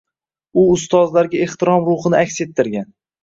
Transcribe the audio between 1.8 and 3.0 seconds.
ruhini aks ettirgan.